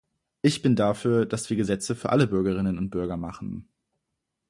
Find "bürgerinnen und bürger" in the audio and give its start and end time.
2.25-3.17